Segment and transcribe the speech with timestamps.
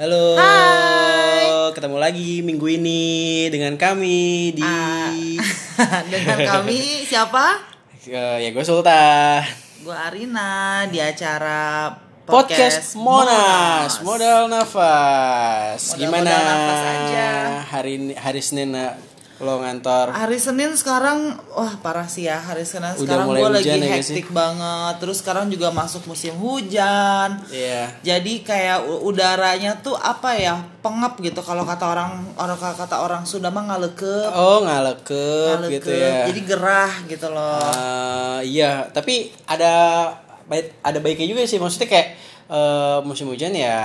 [0.00, 0.32] Halo.
[0.32, 1.44] Hai.
[1.70, 3.02] Ketemu lagi minggu ini
[3.48, 5.12] dengan kami di Ah.
[6.08, 7.60] Dengan kami siapa?
[8.02, 9.44] Eh, ya gue Sultan.
[9.80, 11.92] Gue Arina di acara
[12.24, 15.82] Podcast, Monas, modal nafas.
[15.82, 17.28] Modal- Gimana modal nafas aja.
[17.66, 18.96] hari ini- hari Senin nak,
[19.40, 20.12] lo ngantor?
[20.12, 23.92] Hari Senin sekarang wah parah sih ya hari Senin Udah sekarang gue lagi ya nggak
[24.04, 24.94] hektik banget.
[25.00, 27.40] Terus sekarang juga masuk musim hujan.
[27.48, 27.88] Iya.
[28.04, 33.48] Jadi kayak udaranya tuh apa ya pengap gitu kalau kata orang orang kata orang Sunda
[33.48, 35.72] mah ngalekep, Oh ngalekep ngalekep.
[35.80, 36.28] gitu ya.
[36.28, 37.64] Jadi gerah gitu loh.
[37.64, 39.72] Eh, iya, tapi ada
[40.84, 41.56] ada baiknya juga sih.
[41.56, 42.08] Maksudnya kayak
[42.52, 43.80] eh, musim hujan ya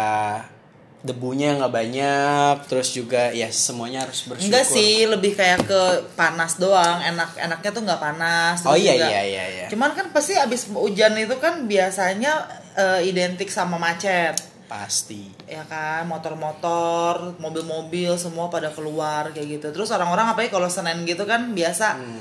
[1.06, 4.50] debunya nggak banyak, terus juga ya semuanya harus bersyukur.
[4.50, 5.82] Enggak sih, lebih kayak ke
[6.14, 6.98] panas doang.
[7.00, 8.58] Enak enaknya tuh nggak panas.
[8.66, 9.66] Oh iya juga- iya iya iya.
[9.70, 12.34] Cuman kan pasti abis hujan itu kan biasanya
[12.74, 14.34] eh, identik sama macet.
[14.66, 15.30] Pasti.
[15.46, 19.68] Ya kan, motor-motor, mobil-mobil semua pada keluar kayak gitu.
[19.72, 22.20] Terus orang-orang apalagi kalau Senin gitu kan biasa Hmm.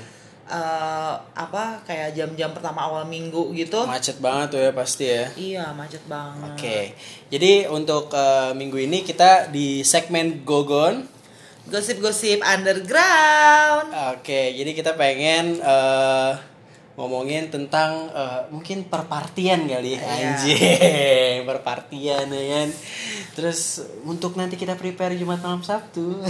[0.49, 3.85] Eh, apa kayak jam-jam pertama awal minggu gitu.
[3.89, 5.25] Macet banget tuh ya pasti ya.
[5.35, 6.53] Iya, macet banget.
[6.55, 6.79] Oke.
[7.33, 11.11] Jadi untuk eh, minggu ini kita di segmen Gogon.
[11.65, 13.89] Gosip-gosip underground.
[14.13, 16.33] Oke, jadi kita pengen eh,
[16.95, 20.01] ngomongin tentang eh, mungkin perpartian kali ya.
[20.01, 20.29] Iya.
[20.31, 22.69] Anjing, perpartian ya kan.
[23.35, 26.23] Terus untuk nanti kita prepare Jumat malam Sabtu.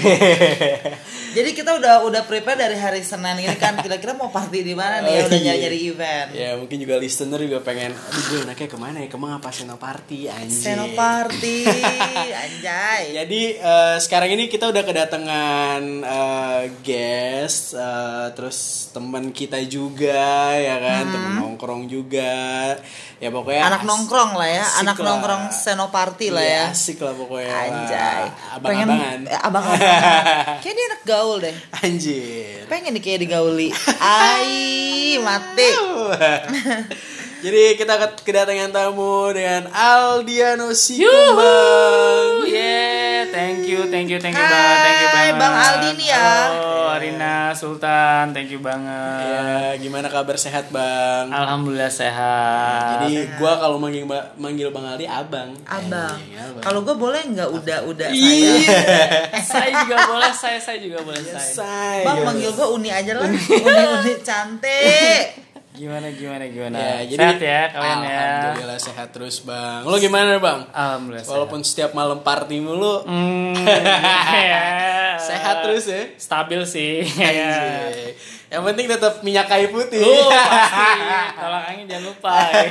[1.36, 5.04] Jadi kita udah udah prepare dari hari Senin ini kan kira-kira mau party di mana
[5.04, 5.20] nih?
[5.20, 5.52] Oh, udah iya.
[5.52, 6.28] nyari-nyari event.
[6.32, 9.08] ya, mungkin juga listener juga pengen, aduh gue enaknya ke mana ya?
[9.12, 10.62] Ke mana apa Senoparty anjing.
[10.64, 11.56] Senoparty,
[12.46, 13.02] anjay.
[13.20, 20.76] Jadi eh, sekarang ini kita udah kedatangan eh, guest, eh, terus teman kita juga ya
[20.76, 22.74] kan, temen nongkrong juga,
[23.16, 23.70] ya pokoknya Hmm.
[23.70, 25.06] Anak nongkrong lah ya, anak lah.
[25.06, 26.64] nongkrong Senoparty lah Iya, ya.
[26.70, 27.52] asik lah pokoknya.
[27.52, 28.22] Anjay.
[28.54, 29.18] abang-abangan.
[29.24, 30.02] Eh, abang-abangan.
[30.58, 31.56] Kayak dia anak gaul deh.
[31.82, 32.64] Anjir.
[32.66, 33.68] Pengen nih kayak digauli.
[33.98, 34.54] Ai,
[35.18, 35.68] mati.
[37.44, 42.48] Jadi kita ke- kedatangan tamu dengan Aldiano Sikumbang.
[42.48, 43.03] Yeah,
[43.34, 45.34] thank you, thank you, thank you Hai, banget, thank you banget.
[45.34, 46.22] Bang Aldi nih ya.
[46.46, 49.20] Halo, Arina Sultan, thank you banget.
[49.20, 49.44] Ya,
[49.76, 51.26] gimana kabar sehat bang?
[51.28, 53.02] Alhamdulillah sehat.
[53.02, 55.50] Jadi gua kalau manggil ba- manggil Bang Aldi abang.
[55.64, 56.14] Abang.
[56.16, 56.62] Abang.
[56.62, 58.54] Kalau gue boleh nggak udah-udah Iya.
[58.62, 59.34] saya?
[59.52, 61.42] saya juga boleh, saya saya juga boleh saya.
[61.42, 61.98] Say.
[62.02, 63.26] Bang manggil gue Uni aja lah.
[63.26, 65.43] Uni-uni cantik.
[65.74, 66.78] Gimana gimana gimana.
[66.78, 68.14] Ya, jadi sehat ya kalian ya.
[68.14, 69.82] Alhamdulillah sehat terus bang.
[69.82, 70.70] Lo gimana bang?
[70.70, 71.26] Alhamdulillah.
[71.26, 73.10] Walaupun setiap malam party mulu sehat.
[73.10, 73.58] Hmm,
[74.54, 74.62] ya.
[75.18, 76.14] sehat terus ya.
[76.14, 77.02] Stabil sih.
[77.02, 78.14] Anjing.
[78.54, 79.98] Yang penting tetap minyak kayu putih.
[79.98, 80.90] Oh, pasti.
[81.42, 82.34] Tolak angin jangan lupa.
[82.54, 82.62] ya.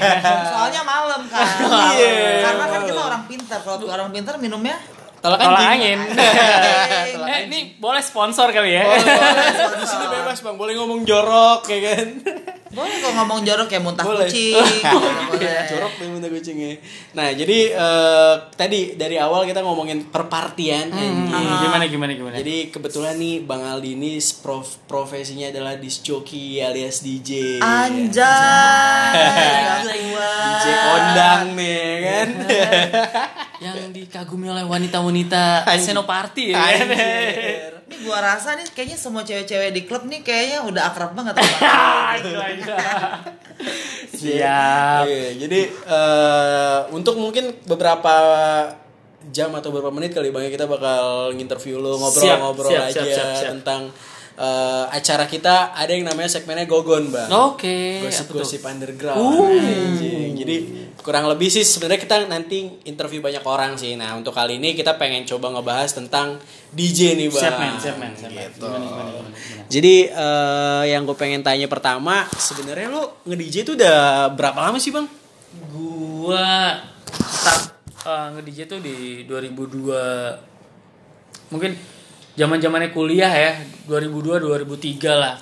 [0.47, 1.44] Soalnya malam kan.
[2.00, 2.40] Iya.
[2.40, 3.59] Karena kan kita orang pintar.
[3.59, 4.80] Kalau orang pintar minumnya
[5.19, 6.00] Tolak Tolak anjing.
[6.00, 6.00] angin.
[6.08, 7.19] Anjing.
[7.19, 8.88] eh, ini boleh sponsor kali ya?
[8.88, 9.75] Boleh, boleh.
[9.75, 12.08] Di sini bebas bang, boleh ngomong jorok ya kan?
[12.73, 14.25] Boleh kalau ngomong jorok kayak muntah Boleh.
[14.25, 14.57] kucing.
[15.29, 15.63] Boleh.
[15.69, 16.81] jorok tuh minta kucingnya.
[17.13, 20.89] Nah jadi eh, tadi dari awal kita ngomongin perpartian.
[20.89, 21.29] anjing.
[21.29, 22.35] Hmm, gimana gimana gimana?
[22.35, 27.62] Jadi kebetulan nih Bang Aldi ini prof profesinya adalah disc jockey alias DJ.
[27.62, 29.13] Anjay.
[30.44, 32.29] DJ kondang nih ya kan.
[33.59, 35.94] yang dikagumi oleh wanita-wanita Anjing.
[35.94, 36.88] senoparty ya kan?
[36.89, 37.72] Anjir.
[37.83, 41.53] Ini gua rasa nih kayaknya semua cewek-cewek di klub nih kayaknya udah akrab banget sama.
[44.23, 45.03] Siap.
[45.07, 48.16] Iya, jadi eh, untuk mungkin beberapa
[49.31, 53.29] jam atau beberapa menit kali bang ya, kita bakal nginterview lo ngobrol-ngobrol aja siap, siap,
[53.39, 53.51] siap.
[53.55, 53.88] tentang
[54.38, 57.29] eh, acara kita ada yang namanya segmennya Gogon bang.
[57.29, 58.01] Oke.
[58.01, 58.09] tuh?
[58.09, 59.19] Gosip-gosip underground.
[59.19, 60.33] Uh.
[60.33, 60.55] Jadi
[60.99, 63.95] kurang lebih sih sebenarnya kita nanti interview banyak orang sih.
[63.95, 66.39] Nah untuk kali ini kita pengen coba ngebahas tentang
[66.73, 67.44] DJ nih bang.
[67.44, 68.49] Siap men, siap men, siap men.
[68.49, 68.66] Gitu.
[68.66, 69.67] Gimana, gimana, gimana, gimana?
[69.69, 74.91] Jadi eh, yang gue pengen tanya pertama, sebenarnya lo nge-DJ itu udah berapa lama sih
[74.91, 75.07] bang?
[75.69, 76.81] Gua
[77.13, 77.73] start
[78.07, 81.77] uh, nge-DJ tuh di 2002 mungkin
[82.33, 83.51] zaman zamannya kuliah ya
[83.85, 85.35] 2002 2003 lah.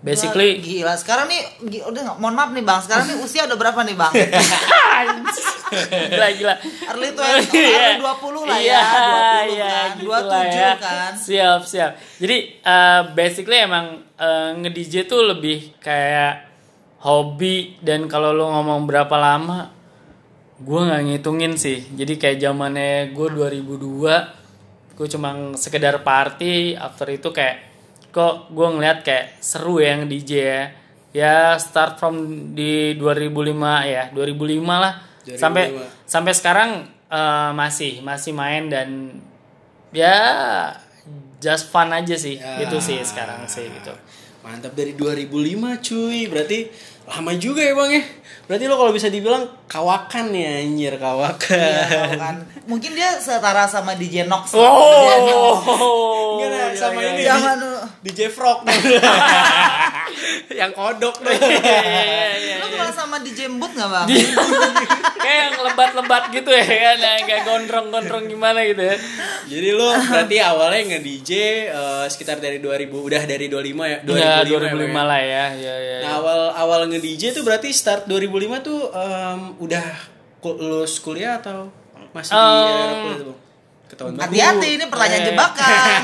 [0.00, 0.96] Basically gila.
[0.96, 2.80] Sekarang nih gi- udah mohon maaf nih bang.
[2.80, 4.12] Sekarang nih usia udah berapa nih bang?
[5.70, 6.54] Gila gila.
[6.90, 8.82] Early 20 early 20 lah ya
[9.46, 9.90] 20 iya, kan.
[10.00, 10.72] gitu 27 ya.
[10.80, 11.12] kan.
[11.14, 11.90] Siap siap.
[12.18, 16.48] Jadi uh, basically emang uh, nge-DJ tuh lebih kayak
[17.04, 19.70] hobi dan kalau lo ngomong berapa lama
[20.60, 21.92] gue nggak ngitungin sih.
[21.92, 24.39] Jadi kayak zamannya gue 2002
[25.00, 27.64] gue cuma sekedar party after itu kayak
[28.12, 30.62] kok gue ngeliat kayak seru ya yang DJ ya
[31.10, 33.32] ya start from di 2005
[33.88, 35.40] ya 2005 lah 2005.
[35.40, 35.64] sampai
[36.04, 36.70] sampai sekarang
[37.08, 39.16] eh, masih masih main dan
[39.90, 40.16] ya
[41.40, 42.68] just fun aja sih Ya.
[42.68, 43.96] itu sih sekarang sih gitu
[44.40, 46.24] Mantap dari 2005 cuy.
[46.32, 46.58] Berarti
[47.10, 48.02] lama juga ya Bang ya.
[48.46, 51.54] Berarti lo kalau bisa dibilang kawakan ya anjir kawakan.
[51.54, 52.36] Iya, tahu kan.
[52.66, 54.54] Mungkin dia setara sama DJ Nox.
[54.54, 57.78] oh Enggak, nah, sama ini Jangan di- lu.
[58.02, 58.62] DJ Frog
[60.50, 61.30] yang kodok tuh.
[62.60, 64.06] Lu kenal sama DJ Mbut gak bang?
[65.16, 68.96] kayak yang lembat-lembat gitu ya kan yang kayak gondrong-gondrong gimana gitu ya
[69.46, 71.30] Jadi lo berarti awalnya nge DJ
[71.68, 73.98] eh, sekitar dari 2000 udah dari 25 ya.
[74.00, 75.02] 2005, ya ya, 2005 Bang, ya?
[75.04, 79.40] lah ya ya ya, Nah, awal awal nge DJ tuh berarti start 2005 tuh em,
[79.58, 79.84] udah
[80.42, 81.68] lulus kuliah atau
[82.10, 83.26] masih di Em, era kuliah tuh?
[83.28, 83.38] Bang?
[83.86, 84.24] Ketahuan banget.
[84.24, 85.26] Hati-hati ini pertanyaan Eh.
[85.28, 86.00] jebakan.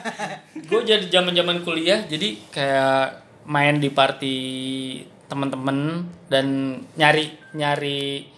[0.70, 4.36] gue jadi zaman zaman kuliah jadi kayak main di party
[5.28, 8.28] teman-teman dan nyari nyari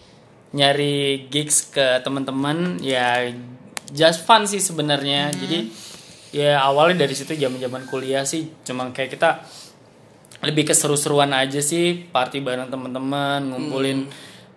[0.55, 3.27] nyari gigs ke teman-teman ya
[3.91, 5.31] just fun sih sebenarnya.
[5.31, 5.87] Jadi
[6.35, 9.47] ya awalnya dari situ zaman zaman kuliah sih cuma kayak kita
[10.43, 14.05] lebih keseru-seruan aja sih party bareng teman-teman ngumpulin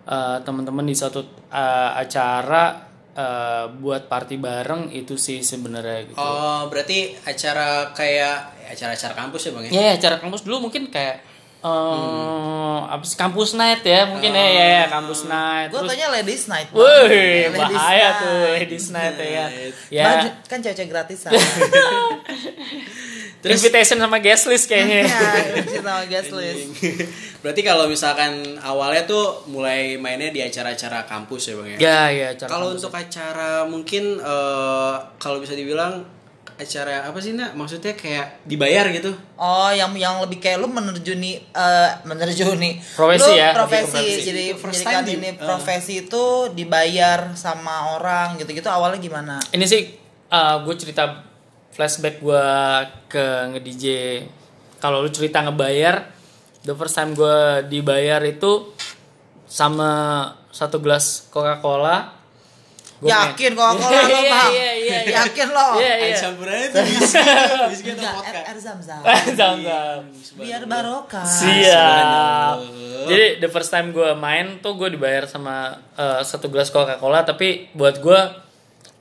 [0.05, 6.67] uh, teman-teman di suatu uh, acara uh, buat party bareng itu sih sebenarnya gitu Oh,
[6.71, 9.71] berarti acara kayak acara-acara kampus ya, Bang ya?
[9.71, 11.27] Ya, ya, acara kampus dulu mungkin kayak
[11.61, 15.69] eh apa sih kampus night ya mungkin ya ya, ya, kampus night.
[15.69, 16.73] Gue tanya ladies night.
[16.73, 18.17] Wih, bahaya night.
[18.17, 19.45] tuh ladies night ya.
[19.93, 20.41] Ya.
[20.49, 21.29] Kan cewek gratisan.
[23.41, 25.01] Terus- invitation sama guest list kayaknya.
[25.09, 25.21] ya,
[25.75, 26.61] sama guest list.
[27.41, 31.77] berarti kalau misalkan awalnya tuh mulai mainnya di acara-acara kampus ya, Bang ya?
[31.77, 36.05] ya, ya, acara Kalau untuk acara mungkin eh, kalau bisa dibilang
[36.53, 37.57] acara apa sih nak?
[37.57, 39.09] Maksudnya kayak dibayar gitu?
[39.33, 44.21] Oh, yang yang lebih kayak lu menerjuni eh menerjuni Profesi Lu ya, profesi, profesi.
[44.21, 45.35] jadi first menjadikan time di- ini eh.
[45.41, 46.23] profesi itu
[46.53, 49.41] dibayar sama orang gitu-gitu awalnya gimana?
[49.49, 49.81] Ini sih
[50.61, 51.30] gue cerita
[51.71, 52.45] flashback gue
[53.07, 53.85] ke nge-DJ.
[54.77, 56.09] Kalau lu cerita ngebayar,
[56.61, 58.73] the first time gue dibayar itu
[59.45, 59.91] sama
[60.47, 62.17] satu gelas Coca-Cola.
[62.97, 64.51] Gua main- Yakin Coca-Cola lo, Iya, Bang?
[64.51, 65.15] iya, iya, iya.
[65.19, 65.67] Yakin lo?
[65.73, 66.17] Iya, Air iya.
[66.19, 67.19] campurannya tuh whisky,
[67.67, 68.29] whisky atau Enggak, vodka?
[68.29, 69.01] air, air zam-zam.
[69.31, 69.99] Zam-zam.
[70.37, 71.25] Biar barokah.
[71.25, 72.55] Siap.
[73.03, 75.55] Jadi the first time gue main tuh gue dibayar sama
[75.93, 78.19] eh, satu gelas Coca-Cola tapi buat gue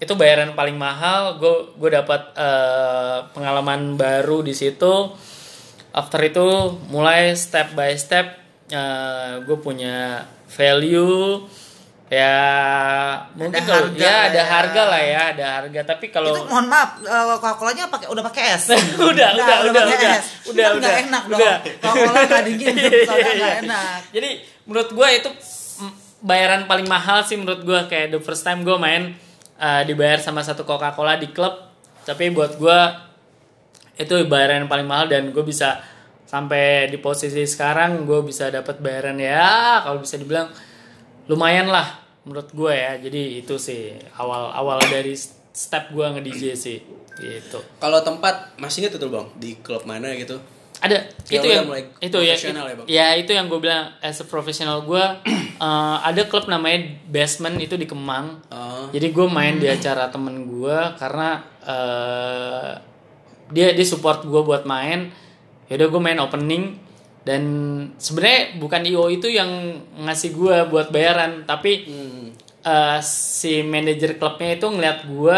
[0.00, 1.36] itu bayaran paling mahal.
[1.36, 5.12] Gue gue dapat eh, pengalaman baru di situ.
[5.92, 6.46] After itu
[6.88, 8.38] mulai step by step
[9.42, 11.42] gue punya value
[12.10, 12.42] ya
[13.38, 14.44] mungkin Ada kalau harga ya ada ya.
[14.46, 18.42] harga lah ya ada harga tapi kalau Itu mohon maaf, eh, Coca-Colanya pakai udah pakai
[18.58, 18.66] es.
[18.98, 20.10] Udah, udah, udah, udah.
[20.18, 20.26] es.
[20.50, 21.02] Udah, Kan nggak udah.
[21.06, 21.38] enak Udah.
[21.38, 21.58] dong.
[21.78, 22.74] Coca-Cola nggak dingin,
[23.08, 23.98] soalnya nggak enak.
[24.10, 24.30] Jadi
[24.66, 25.30] menurut gue itu
[26.20, 29.14] bayaran paling mahal sih menurut gue kayak the first time gue main
[29.60, 31.52] uh, dibayar sama satu Coca-Cola di klub.
[32.08, 32.80] Tapi buat gue
[34.00, 35.76] itu bayaran yang paling mahal dan gue bisa
[36.24, 40.48] sampai di posisi sekarang gue bisa dapat bayaran ya kalau bisa dibilang
[41.28, 42.96] lumayan lah menurut gue ya.
[42.96, 45.12] Jadi itu sih awal awal dari
[45.52, 46.78] step gue nge DJ sih
[47.20, 47.60] gitu.
[47.76, 50.40] Kalau tempat masih nggak tuh bang di klub mana gitu?
[50.80, 50.96] ada
[51.28, 52.86] Ya itu yang mulai itu ya ya, Bang?
[52.88, 55.04] ya itu yang gue bilang as a professional gue
[55.60, 58.40] eh, ada klub namanya basement itu di Kemang.
[58.48, 58.88] Oh.
[58.90, 62.70] jadi gue main di acara temen gue karena eh,
[63.50, 65.12] dia dia support gue buat main.
[65.68, 66.64] Yaudah gue main opening.
[67.20, 67.42] Dan
[68.00, 71.44] sebenarnya bukan io itu yang ngasih gue buat bayaran.
[71.44, 72.26] Tapi Hmm.
[72.60, 75.36] eh, si manajer klubnya itu ngeliat gue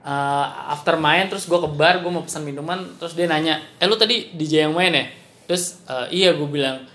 [0.00, 3.84] eh, after main terus gue ke bar gue mau pesan minuman terus dia nanya eh
[3.84, 5.04] lu tadi DJ yang main ya?
[5.44, 6.86] Terus eh, iya gue bilang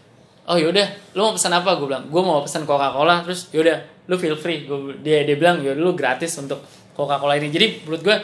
[0.46, 0.86] oh yaudah.
[1.14, 1.76] Lu mau pesan apa?
[1.76, 4.64] Gue bilang gue mau pesan Coca Cola terus yaudah lu feel free.
[4.64, 6.62] Gua- dia dia bilang yaudah lu gratis untuk
[6.92, 7.50] Coca Cola ini.
[7.50, 8.18] Jadi menurut gue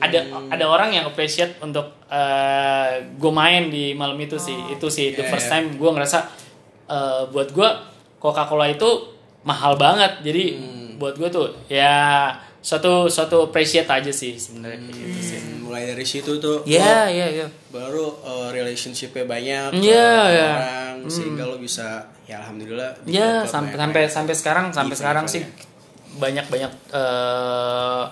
[0.00, 4.56] ada ada orang yang appreciate untuk eh gue main di malam itu sih.
[4.70, 5.52] Itu sih the Iya, first iya.
[5.56, 6.18] time gue ngerasa
[6.86, 7.68] eh, buat gue
[8.16, 8.88] Coca Cola itu
[9.42, 10.20] mahal banget.
[10.20, 10.44] Jadi
[10.96, 12.28] buat gue tuh ya
[12.60, 14.84] suatu suatu appreciate aja sih sebenarnya.
[14.84, 15.38] Kayak gitu sih.
[15.40, 20.32] Hmm, mulai dari situ tuh ya lo ya ya baru uh, relationshipnya banyak Iya, ke
[20.34, 20.50] iya.
[21.00, 21.88] Orang sehingga lo bisa
[22.24, 24.12] ya alhamdulillah di ya sampai sampai main.
[24.12, 25.42] sampai sekarang sampai sekarang sih
[26.12, 28.04] banyak banyak eh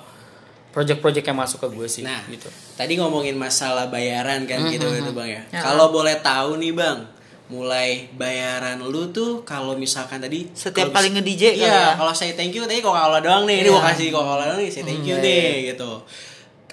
[0.68, 5.11] project-project yang masuk ke gue sih Nah, gitu Tadi ngomongin masalah bayaran kan gitu itu
[5.11, 5.42] bang ya.
[5.50, 5.61] Ya.
[5.64, 7.02] Kalau boleh tahu nih bang,
[7.49, 11.88] mulai bayaran lu tuh kalau misalkan tadi Setiap kalau kali nge-DJ kali Iya, ya?
[11.97, 13.64] kalau saya thank you tadi Coca-Cola doang nih.
[13.64, 13.75] Ini Iya.
[13.75, 15.90] mau kasih Coca-Cola doang nih, saya thank you Hmm, nih iya, gitu.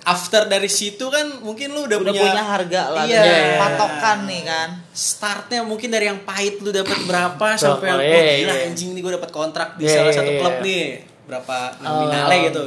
[0.05, 3.19] After dari situ kan mungkin lu udah, Udah punya harga lah, Iya.
[3.19, 4.69] udah patokan nih kan.
[4.91, 8.65] Startnya mungkin dari yang pahit lu dapat berapa sampai yang iya, oh, gila iya.
[8.65, 10.39] anjing nih gue dapat kontrak di Iya, salah iya, satu iya.
[10.39, 10.85] klub nih.
[11.25, 12.63] berapa nominalnya Eh, gitu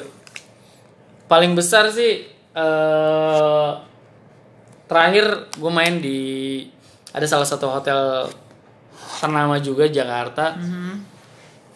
[1.24, 3.70] paling besar sih eh
[4.84, 6.18] terakhir gue main di
[7.08, 8.26] ada salah satu hotel
[9.14, 10.58] ternama juga Jakarta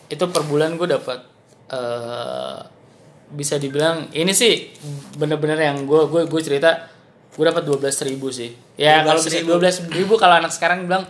[0.08, 1.22] itu per bulan gue dapat
[1.68, 2.58] eh
[3.32, 4.68] bisa dibilang ini sih
[5.16, 6.92] bener-bener yang gue gue gue cerita
[7.32, 8.52] gue dapat dua ribu sih.
[8.76, 9.48] Ya kalau bisa 12.000.
[9.48, 11.08] dua ribu kalau anak sekarang bilang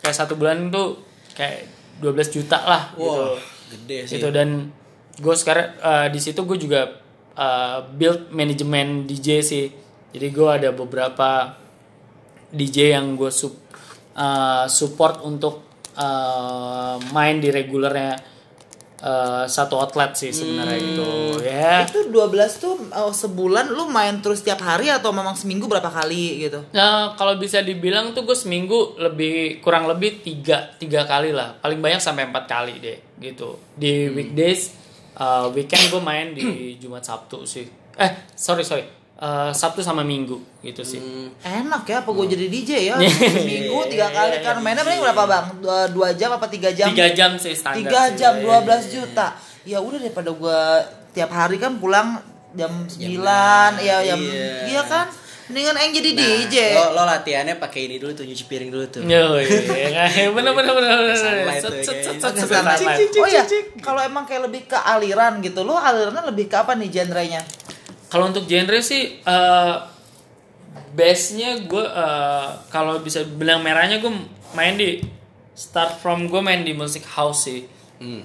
[0.00, 1.04] kayak satu bulan tuh
[1.36, 1.68] kayak
[2.00, 3.04] 12 juta lah gitu.
[3.04, 3.36] Wow
[3.72, 4.20] gede sih.
[4.20, 4.68] Gitu dan
[5.16, 7.00] gue sekarang eh, di situ gue juga
[7.36, 9.66] eh, build manajemen DJ sih.
[10.12, 11.56] Jadi gue ada beberapa
[12.52, 13.56] DJ yang gue sup,
[14.12, 15.64] eh, support untuk
[15.96, 18.31] eh, main di regulernya
[19.02, 21.10] eh, satu outlet sih sebenarnya gitu
[21.42, 25.90] ya Itu 12 tuh oh, sebulan lu main terus tiap hari atau memang seminggu berapa
[25.90, 26.62] kali gitu?
[26.70, 31.82] Nah, kalau bisa dibilang tuh gue seminggu lebih kurang lebih tiga tiga kali lah, paling
[31.82, 33.58] banyak sampai empat kali deh gitu.
[33.74, 34.72] Di weekdays,
[35.18, 37.66] uh, weekend gue main di Jumat Sabtu sih.
[37.98, 40.98] Eh, sorry sorry, Uh, Sabtu sama Minggu gitu sih.
[41.40, 42.94] Enak ya apa gue jadi DJ ya?
[43.02, 43.10] Iya.
[43.30, 45.46] Seminggu tiga kali kan mainnya paling berapa bang?
[45.62, 46.90] Dua, dua jam apa tiga jam?
[46.90, 47.78] Tiga jam sih standar.
[47.78, 49.30] Tiga jam 12 juta.
[49.62, 50.82] Ya udah daripada gua
[51.14, 52.18] tiap hari kan pulang
[52.52, 52.98] jam 9
[53.78, 54.68] ya jam Iya.
[54.68, 55.06] iya kan
[55.42, 56.56] mendingan yang jadi Nah, DJ.
[56.72, 60.72] lo, lo latihannya pakai ini dulu tuh nyuci piring dulu tuh Yo, iya, bener bener
[60.72, 61.16] bener bener.
[63.12, 63.44] Oh ya,
[63.82, 67.42] kalau emang kayak lebih ke aliran gitu, lo alirannya lebih ke apa nih genrenya?
[68.12, 69.76] Kalau untuk genre sih eh
[70.92, 74.12] base-nya gue eh, kalau bisa bilang merahnya gue
[74.52, 75.00] main di
[75.56, 77.64] start from gue main di musik house sih.
[77.96, 78.20] Hmm.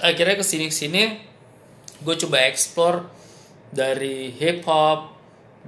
[0.00, 1.02] Akhirnya ke sini ke sini
[2.00, 3.04] gue coba explore
[3.68, 5.12] dari hip hop,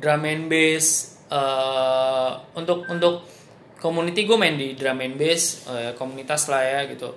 [0.01, 1.21] drum and bass.
[1.29, 3.29] eh, untuk untuk
[3.79, 7.13] community gue main di drum and bass eh, komunitas lah ya gitu.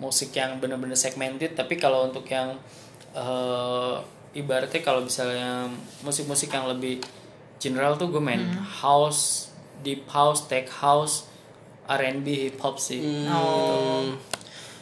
[0.00, 1.52] Musik yang bener-bener segmented.
[1.52, 2.56] Tapi kalau untuk yang
[3.12, 3.96] eh,
[4.32, 5.68] ibaratnya kalau misalnya
[6.04, 7.00] musik-musik yang lebih
[7.62, 8.42] general tuh gue main
[8.82, 9.52] house,
[9.84, 11.30] deep house, tech house,
[11.86, 12.98] R&B, hip hop sih.
[12.98, 14.18] Hmm.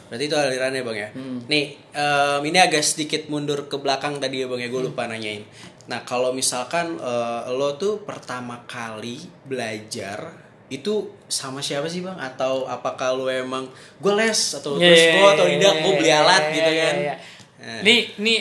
[0.09, 1.09] Berarti itu alirannya bang ya.
[1.47, 5.45] Nih, em, ini agak sedikit mundur ke belakang tadi ya bang ya, gue lupa nanyain.
[5.87, 10.35] Nah kalau misalkan eh, lo tuh pertama kali belajar
[10.71, 12.15] itu sama siapa sih bang?
[12.15, 13.67] Atau apakah lo emang
[13.99, 16.55] gue les atau Iya, terus iya, gue atau tidak iya, gue beli iya, alat iya,
[16.55, 16.95] gitu kan?
[16.95, 17.15] iya.
[17.61, 17.79] Nah.
[17.83, 18.33] Ini ini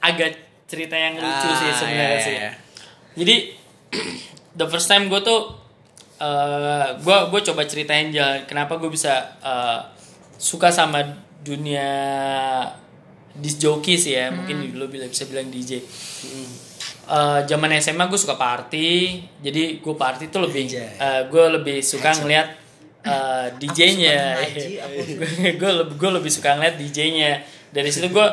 [0.00, 0.32] agak
[0.64, 2.34] cerita yang lucu sih Ah, sebenarnya iya, sih.
[2.34, 2.50] iya.
[3.14, 3.36] Jadi
[4.60, 5.40] the first time gue tuh
[6.18, 9.78] eh gue gue coba ceritain jalan kenapa gue bisa eh,
[10.34, 11.00] suka sama
[11.40, 11.88] dunia
[13.32, 15.78] disc jockey sih ya mungkin dulu bila bisa bilang DJ.
[17.08, 22.12] Eh, zaman SMA gue suka party, jadi gue party tuh lebih, eh, gue lebih suka
[22.12, 22.48] ngeliat
[23.00, 24.36] eh, DJ-nya.
[25.56, 27.40] gue lebih gue lebih suka ngeliat DJ-nya.
[27.70, 28.26] Dari situ gue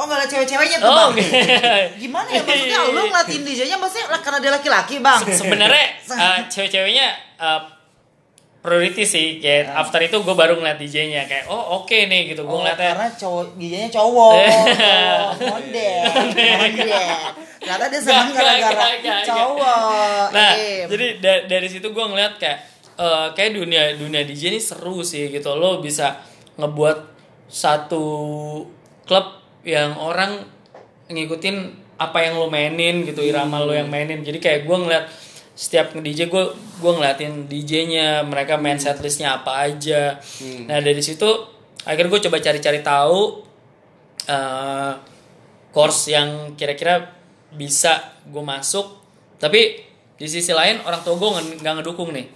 [0.00, 1.20] Oh nggak cewek-ceweknya tuh Oh, bang?
[2.02, 5.20] Gimana ya maksudnya lo ngeliatin DJ-nya maksudnya karena dia laki-laki bang?
[5.20, 5.84] sebenarnya
[6.16, 7.60] uh, cewek-ceweknya uh,
[8.60, 12.48] priority sih kayak after itu gue baru ngeliat DJ-nya kayak oh oke nih gitu gue
[12.48, 14.32] Oh, ngeliatnya karena cowok DJ-nya cowok,
[15.38, 16.00] model.
[17.60, 18.88] Ternyata dia senang gara-gara
[19.22, 20.24] cowok.
[20.30, 20.86] nah Im.
[20.88, 22.58] jadi da- dari situ gue ngeliat kayak
[22.96, 26.20] uh, kayak dunia dunia DJ ini seru sih gitu lo bisa
[26.56, 26.98] ngebuat
[27.46, 28.04] satu
[29.02, 30.44] klub yang orang
[31.10, 31.56] ngikutin
[32.00, 34.24] apa yang lo mainin gitu irama lo yang mainin.
[34.24, 35.04] Jadi kayak gue ngeliat
[35.52, 40.16] setiap nge-DJ gue gue ngeliatin DJ-nya mereka main setlistnya apa aja.
[40.64, 41.28] Nah dari situ
[41.84, 43.20] akhirnya gue coba cari-cari tahu
[44.24, 44.92] eh
[45.70, 47.12] course yang kira-kira
[47.52, 48.96] bisa gue masuk.
[49.36, 49.84] Tapi
[50.16, 52.26] di sisi lain orang tua gue nggak ngedukung nih.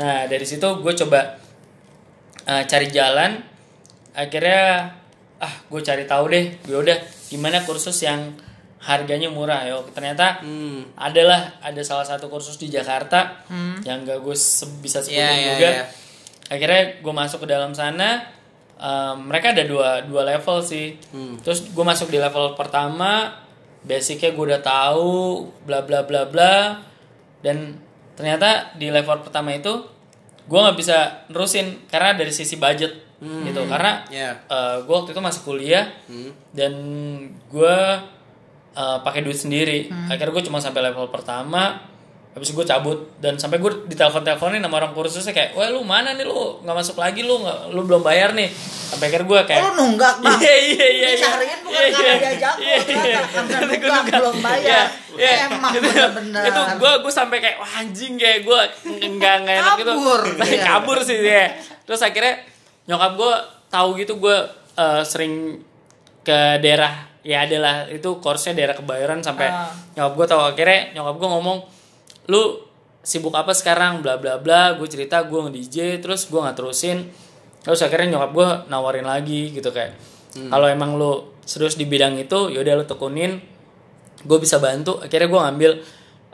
[0.00, 1.36] Nah dari situ gue coba
[2.48, 3.36] eh, cari jalan.
[4.16, 5.01] Akhirnya
[5.42, 8.30] ah gue cari tahu deh gue udah gimana kursus yang
[8.80, 10.86] harganya murah yo ternyata Hmm.
[10.96, 13.42] adalah ada salah satu kursus di Jakarta
[13.82, 15.84] yang gak gue se- bisa sebutin Iya, iya, juga iya.
[16.48, 18.22] akhirnya gue masuk ke dalam sana
[18.74, 21.38] em, mereka ada dua dua level sih Hmm.
[21.38, 23.34] terus gue masuk di level pertama
[23.82, 25.14] basicnya gue udah tahu
[25.60, 26.78] bla bla bla bla
[27.38, 27.74] dan
[28.14, 29.74] ternyata di level pertama itu
[30.42, 34.34] gue nggak bisa nerusin karena dari sisi budget gitu karena Ya.
[34.78, 36.30] gue waktu itu masih kuliah Hmm.
[36.50, 36.72] dan
[37.46, 37.76] gue
[38.72, 41.78] uh, pakai duit sendiri akhirnya gue cuma sampai level pertama
[42.28, 45.84] habis itu gue cabut dan sampai gue ditelepon teleponin sama orang kursusnya kayak wah lu
[45.84, 48.48] mana nih lu nggak masuk lagi lu nggak lu belum bayar nih
[48.88, 50.40] sampai akhirnya gue kayak Oh, lu nunggak bang?
[50.40, 50.86] Iya iya iya.
[50.88, 51.08] iya.
[51.12, 52.16] Dicariin bukan Iya, karena iya.
[52.16, 53.20] dia jago Iya, ternyata iya.
[53.20, 54.18] karena Ternyata gue nunggak, nunggak.
[54.18, 54.64] belum bayar.
[54.64, 54.80] Iya,
[55.14, 55.32] iya.
[55.44, 56.42] Emang Itu- bener-bener.
[56.42, 58.60] Itu gue gue sampai kayak wah anjing kayak gue
[59.12, 59.92] nggak nggak enak gitu.
[59.92, 60.20] Kabur.
[60.40, 60.62] Iya.
[60.72, 61.44] Kabur sih dia.
[61.84, 62.34] Terus akhirnya
[62.84, 63.32] nyokap gue
[63.68, 64.36] tahu gitu gue
[64.74, 65.62] eh, sering
[66.22, 69.70] ke daerah ya adalah itu course-nya daerah Kebayoran sampai Ah.
[69.94, 70.40] nyokap gue tahu.
[70.42, 71.58] Akhirnya nyokap gue ngomong
[72.26, 72.42] lu
[73.02, 74.02] sibuk apa sekarang?
[74.02, 74.74] Bla bla bla.
[74.74, 77.06] Gue cerita gue nge-DJ terus gue nggak terusin
[77.62, 79.94] terus akhirnya nyokap gue nawarin lagi gitu kayak
[80.50, 83.38] kalau emang lu serius di bidang itu yaudah lu tekunin
[84.22, 84.98] gue bisa bantu.
[84.98, 85.72] Akhirnya gue ngambil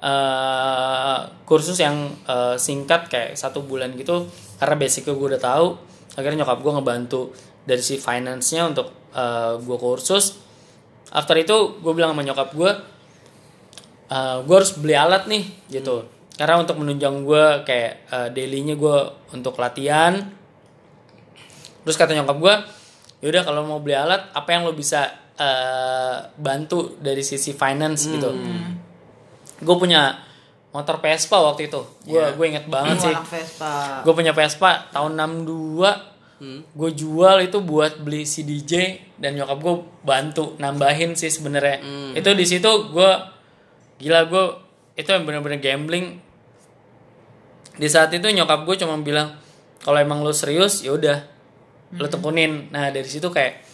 [0.01, 4.25] eh, kursus yang eh, singkat kayak satu bulan gitu
[4.57, 5.69] karena basicnya gue udah tahu
[6.19, 7.21] akhirnya nyokap gue ngebantu
[7.63, 10.35] dari si finance-nya untuk eh, gue kursus.
[11.15, 12.73] After itu gue bilang sama nyokap gue
[14.19, 16.03] gue harus beli alat nih gitu.
[16.35, 18.99] Karena untuk menunjang gue kayak eh, dailynya gue
[19.31, 20.19] untuk latihan.
[21.87, 22.55] Terus kata nyokap gue
[23.19, 25.07] yaudah kalau mau beli alat apa yang lo bisa
[25.39, 28.11] eh, bantu dari sisi finance?
[28.11, 28.31] Gitu.
[29.63, 30.28] Gue punya
[30.79, 31.83] motor Vespa waktu itu.
[32.07, 33.15] Gue gue inget banget Lu sih.
[34.07, 36.19] Gue punya Vespa tahun 62
[36.79, 39.75] gue jual itu buat beli si DJ dan nyokap gue
[40.07, 41.83] bantu nambahin sih sebenarnya.
[42.15, 43.13] Itu di situ gue
[43.99, 44.45] gila gue
[44.95, 46.23] itu yang bener-bener gambling.
[47.75, 49.35] Di saat itu nyokap gue cuma bilang
[49.83, 51.19] kalau emang lo serius ya udah
[51.99, 52.71] lo tekunin.
[52.71, 53.67] Nah dari situ kayak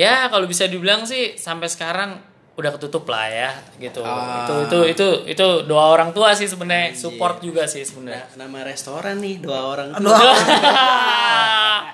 [0.00, 2.20] ya kalau bisa dibilang sih sampai sekarang
[2.56, 4.42] udah ketutup lah ya gitu Ah.
[4.42, 8.64] itu itu itu itu doa orang tua sih sebenarnya support juga sih sebenarnya Nah, nama
[8.64, 10.00] restoran nih dua orang tuh.
[10.02, 10.16] Dua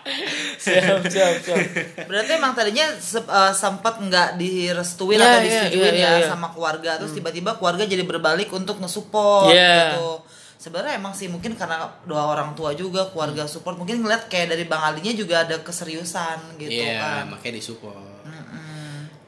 [0.62, 1.59] siap siap siap
[2.04, 6.26] Berarti emang tadinya se- eh, sempat nggak direstuin Iya, atau iya, disetujuin iya, ya iya.
[6.28, 9.76] sama keluarga, terus tiba-tiba keluarga jadi berbalik untuk nge-support Iya.
[9.92, 10.23] gitu.
[10.57, 14.62] Sebenarnya emang sih mungkin karena doa orang tua juga keluarga support mungkin ngeliat kayak dari
[14.62, 17.25] Bang Alinya juga ada keseriusan gitu Iya, kan.
[17.28, 18.12] makanya disupport.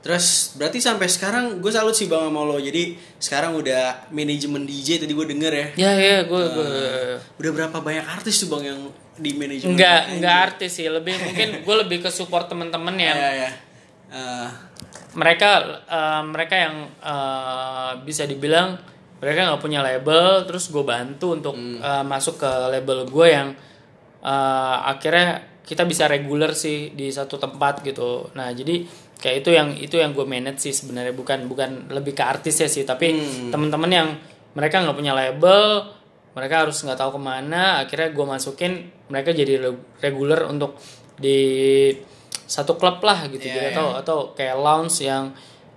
[0.04, 2.60] Terus berarti sampai sekarang gue salut sih bang sama lo.
[2.60, 5.66] Jadi sekarang udah manajemen DJ tadi gue denger ya.
[5.80, 6.68] ya ya gue gue
[7.40, 8.80] Udah berapa banyak artis tuh bang yang
[9.16, 9.78] di manajemen?
[9.78, 13.50] enggak enggak artis sih lebih mungkin gue lebih ke support temen-temen yang Ya ya.
[14.12, 14.48] Eh,
[15.16, 15.50] mereka
[15.88, 18.76] eh, mereka yang eh, bisa dibilang
[19.22, 23.48] mereka nggak punya label terus gue bantu untuk eh, masuk ke label gue yang
[24.20, 28.84] eh, akhirnya kita bisa reguler sih di satu tempat gitu nah jadi
[29.16, 32.82] kayak itu yang itu yang gue manage sih sebenarnya bukan bukan lebih ke artisnya sih
[32.82, 33.14] tapi
[33.48, 34.08] teman-teman yang
[34.52, 35.90] mereka nggak punya label
[36.32, 38.72] mereka harus nggak tahu ke mana akhirnya gue masukin
[39.06, 40.76] mereka jadi re- reguler untuk
[41.14, 41.38] di
[42.44, 43.72] satu klub lah gitu Iya, gitu iya.
[43.72, 45.32] atau atau kayak lounge yang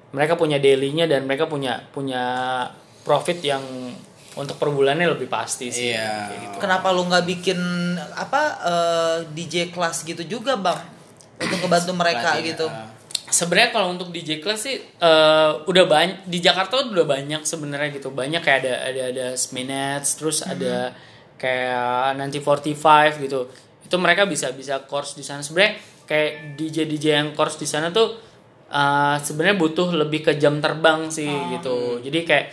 [0.10, 2.23] mereka punya dailynya dan mereka punya punya
[3.02, 3.63] profit yang
[4.34, 6.10] untuk per bulannya lebih pasti sih Iya.
[6.28, 6.56] Kayak gitu.
[6.60, 7.60] Kenapa lu nggak bikin
[8.12, 10.78] apa eh, DJ kelas gitu juga, Bang?
[11.38, 12.65] Untuk ngebantu mereka gitu.
[12.65, 12.96] eh,
[13.27, 18.09] sebenarnya kalau untuk DJ kelas sih eh, udah banyak di Jakarta udah banyak sebenarnya gitu.
[18.11, 20.95] Banyak kayak ada ada ada Sminets terus ada
[21.35, 23.51] kayak nanti 45 gitu.
[23.83, 25.43] Itu mereka bisa bisa course di sana.
[25.43, 25.75] Sebenarnya
[26.07, 28.15] kayak DJ DJ yang course di sana tuh
[28.71, 31.99] eh, sebenarnya butuh lebih ke jam terbang sih gitu.
[31.99, 32.47] Jadi kayak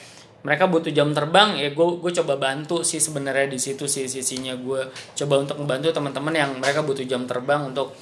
[0.45, 4.59] mereka butuh jam terbang ya gue gue coba bantu sih sebenarnya di situ sih sisinya.
[4.59, 7.95] Gue coba untuk membantu teman-teman yang mereka butuh jam terbang untuk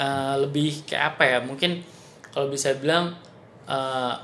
[0.00, 1.95] eh, lebih kayak apa ya mungkin
[2.36, 3.16] kalau bisa bilang
[3.64, 4.14] eh,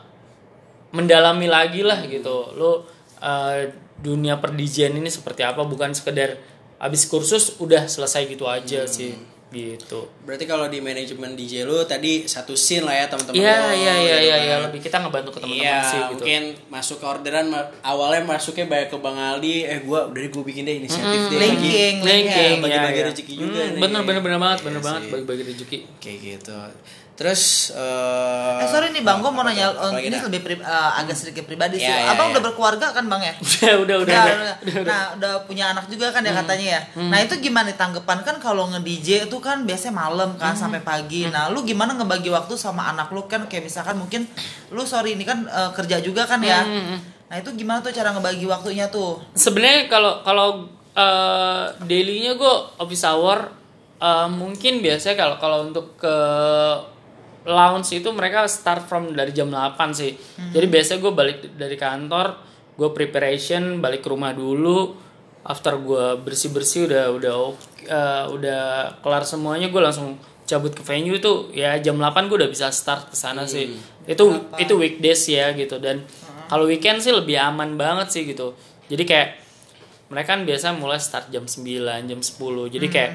[0.92, 2.52] mendalami lagi lah gitu.
[2.52, 2.84] Lo
[3.18, 5.62] eh, dunia perdijian ini seperti apa?
[5.62, 6.36] Bukan sekedar
[6.76, 9.14] habis kursus udah selesai gitu aja sih.
[9.48, 10.08] Gitu.
[10.24, 13.36] Berarti kalau di manajemen DJ lu tadi satu scene lah ya teman-teman.
[13.36, 14.56] iya iya iya gitu iya iya.
[14.64, 16.24] lebih kita ngebantu ke teman-teman Iya, sih gitu.
[16.24, 17.46] mungkin masuk ke orderan
[17.84, 21.36] awalnya masuknya banyak ke Bang Aldi, eh gua udah gue bikin deh inisiatif deh.
[21.36, 21.52] Lagi.
[21.68, 22.56] Linking, linking.
[22.64, 23.08] bagi-bagi ya, ya.
[23.12, 23.80] rezeki juga Hmm, nih.
[23.84, 25.78] bener bener bener banget bener Iya banget bagi-bagi rezeki.
[26.00, 26.56] Kayak gitu.
[27.22, 29.70] Terus eh Eh sorry nih Bang, gue mau nanya?
[29.70, 30.26] Apa eh, ini dah?
[30.26, 31.86] lebih pri- eh, agak sedikit pribadi sih.
[31.86, 32.32] Iya, iya, Abang iya.
[32.34, 33.30] udah berkeluarga kan Bang ya?
[33.78, 34.54] udah udah udah, Udah, udah.
[34.58, 34.82] udah.
[34.82, 36.80] Nah, udah punya anak juga kan ya katanya ya.
[37.00, 41.24] Nah, itu gimana tanggapan kan kalau nge-DJ itu kan biasanya malam kan sampai pagi.
[41.24, 44.26] Nah, lu gimana ngebagi waktu sama anak lu kan kayak misalkan mungkin
[44.68, 46.66] lu sorry ini kan eh, kerja juga kan ya.
[47.28, 49.22] Nah, itu gimana tuh cara ngebagi waktunya tuh?
[49.32, 50.48] sebenarnya kalau kalau
[50.92, 53.46] eh, dailynya gue office hour
[53.96, 56.14] eh, mungkin biasanya kalau kalau untuk ke
[57.42, 60.14] lounge itu mereka start from dari jam 8 sih.
[60.54, 62.26] Jadi biasanya gue balik dari kantor
[62.72, 64.94] gue preparation balik ke rumah dulu.
[65.42, 67.34] After gue bersih bersih udah udah
[67.82, 68.62] eh, udah
[69.02, 70.14] kelar semuanya gue langsung
[70.46, 73.74] cabut ke venue itu ya jam 8 gue udah bisa start ke sana sih.
[74.06, 75.82] Itu itu weekdays ya gitu.
[75.82, 76.06] Dan
[76.46, 78.54] kalau weekend sih lebih aman banget sih gitu.
[78.86, 79.28] Jadi kayak
[80.12, 81.64] mereka kan biasa mulai start jam 9
[82.04, 83.12] jam 10 jadi kayak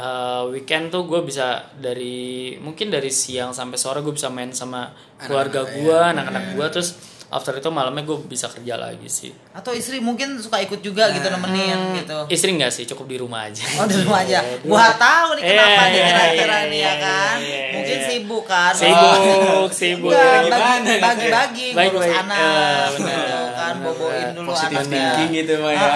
[0.00, 4.88] uh, weekend tuh gue bisa dari mungkin dari siang sampai sore gue bisa main sama
[5.20, 6.96] keluarga gue anak-anak gue terus
[7.30, 11.24] after itu malamnya gue bisa kerja lagi sih Atau istri mungkin suka ikut juga gitu
[11.24, 12.26] nemenin gitu.
[12.26, 14.42] istri nggak sih cukup di rumah aja Oh di rumah aja.
[14.42, 17.36] Iya, Gua tahu nih kenapa Iya, nih iya, kira-kira iya, nih ya kan.
[17.38, 18.72] iya, iya, Mungkin sibuk kan.
[18.74, 20.50] sibuk sibuk bagi-
[20.82, 20.98] gitu ya?
[21.00, 22.20] bagi-bagi Baik, ngurus baik.
[22.20, 24.90] anak gitu benar, kan boboin dulu positif anaknya.
[24.90, 25.88] thinking gitu mah ya.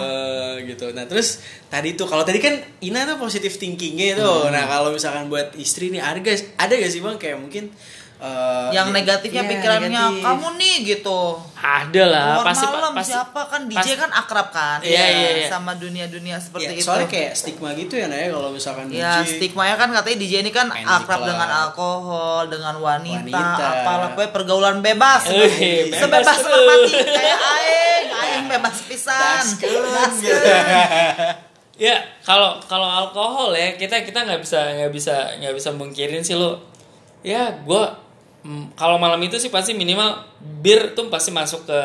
[0.00, 0.86] Eh, gitu.
[0.90, 1.28] Nah, terus
[1.66, 4.46] tadi tuh kalau tadi kan Ina tuh positif thinkingnya tuh.
[4.46, 4.52] Hmm.
[4.52, 6.20] Nah, kalau misalkan buat istri nih ada
[6.72, 7.68] gak sih Bang kayak mungkin
[8.20, 10.22] eh, Yang ya- negatifnya iya, pikirannya negatif.
[10.22, 11.20] kamu nih gitu.
[11.56, 15.46] ada lah pasti malam pasti siapa kan DJ pasti- kan akrab kan Iya, iya, iya.
[15.46, 16.82] sama dunia-dunia Ya, seperti itu.
[16.82, 19.28] soalnya kayak stigma gitu ya Naya kalau misalkan Ya DJ.
[19.34, 23.64] stigmanya kan katanya DJ ini kan akrab dengan alkohol, dengan wanita, Wanita.
[23.78, 25.22] apalah pokoknya pergaulan bebas.
[25.26, 25.36] Eh,
[25.86, 29.40] bebas Sebebas merpati kayak aing, aing bebas pisan.
[29.40, 29.84] Daskeun,
[30.16, 30.32] gitu.
[31.78, 36.36] Ya kalau kalau alkohol ya kita kita nggak bisa nggak bisa nggak bisa mungkirin sih
[36.36, 36.60] lo.
[37.22, 37.84] Ya gue
[38.72, 40.16] kalau malam itu sih pasti minimal
[40.60, 41.78] bir tuh pasti masuk ke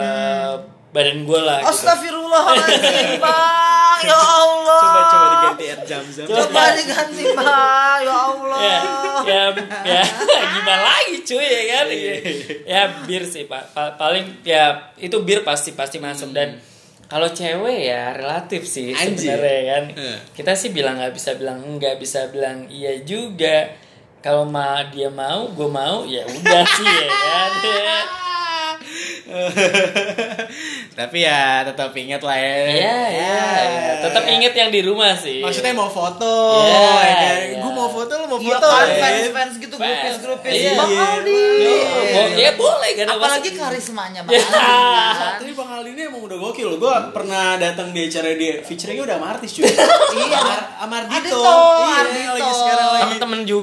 [0.96, 1.60] badan gue lah.
[1.60, 1.72] Gitu.
[1.76, 4.80] Astagfirullahaladzim bang, ya Allah.
[4.80, 6.24] Coba coba diganti air jam-jam.
[6.24, 8.60] Coba diganti bang, ya Allah.
[8.64, 8.80] ya,
[9.28, 9.44] ya,
[9.84, 10.02] ya
[10.56, 11.88] gimana lagi cuy ya kan?
[12.64, 16.56] ya bir sih pak Pa- paling ya itu bir pasti pasti masuk dan
[17.06, 19.84] kalau cewek ya relatif sih sebenarnya kan.
[19.94, 20.18] Eh.
[20.32, 23.68] Kita sih bilang nggak bisa bilang nggak bisa bilang iya juga.
[24.26, 27.52] Kalau ma dia mau, gue mau, ya udah sih ya kan.
[30.96, 32.56] Tapi ya tetap ingat lah ya.
[32.66, 33.94] Iya, iya, iya.
[34.02, 35.44] Tetap inget yang di rumah sih.
[35.44, 37.36] Maksudnya mau foto, Iya, ya kan?
[37.44, 37.60] iya.
[37.60, 38.68] Gue mau foto, lu mau Iya foto.
[38.68, 38.96] kan ya.
[38.98, 39.92] fans-fans gitu, Fans.
[39.92, 40.54] grupis-grupis.
[40.56, 40.72] Iya.
[40.74, 41.44] Bang Aldi.
[42.16, 44.42] Oh, ya boleh kan Apalagi karismanya Bang Ya.
[44.42, 44.56] Aldi.
[44.56, 45.36] kan.
[45.38, 46.78] Tapi Bang Aldi ini emang udah gokil loh.
[46.80, 49.64] Gue pernah datang di acara dia, featuringnya udah sama artis cuy.
[50.16, 50.40] Iya.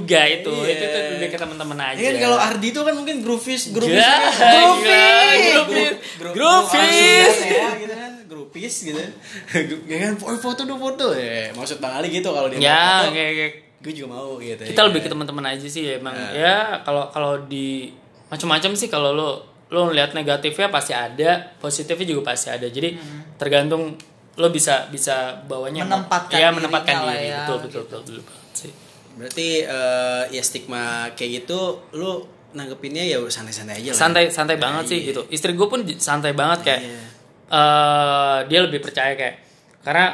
[0.02, 0.52] Juga itu.
[0.52, 0.72] Iya.
[0.72, 1.96] Itu tuh lebih ke temen-temen aja.
[1.96, 3.96] Iya kan kalau Ardi itu kan mungkin groovis, groovis.
[3.96, 5.46] Ya, Groovis.
[5.48, 5.94] Groovis.
[6.18, 7.36] Gru- Groovis.
[7.36, 9.00] gru- ya, gitu kan, grupis gitu.
[9.90, 11.12] ya kan, "Oh, foto dong foto.
[11.12, 14.62] Ya, maksud Bang Ali gitu kalau dia Ya, kayak, kayak Gue juga mau gitu.
[14.62, 15.12] kita ya lebih ke kan.
[15.12, 16.12] teman-teman aja sih emang.
[16.12, 16.30] Nah.
[16.30, 17.90] Ya, kalau kalau di
[18.28, 19.30] macam-macam sih kalau lo
[19.68, 22.62] lo lihat negatifnya pasti ada, positifnya juga pasti ada.
[22.64, 22.94] Jadi
[23.34, 23.98] tergantung
[24.32, 25.98] lo bisa bisa bawanya Hmm.
[25.98, 28.72] Menempatkan ya menempatkan diri ya, betul betul betul, betul, betul sih.
[29.18, 33.96] Berarti eh, ya stigma kayak gitu lu nanggepinnya ya udah santai-santai aja lah.
[33.96, 35.08] santai santai banget sih iya.
[35.08, 37.00] gitu istri gue pun santai banget kayak Iya.
[37.48, 39.36] eh, dia lebih percaya kayak
[39.80, 40.06] karena